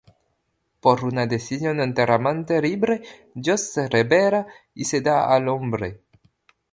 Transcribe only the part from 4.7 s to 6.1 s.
y se da al hombre.